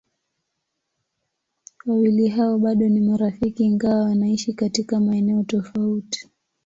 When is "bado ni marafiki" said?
2.57-3.63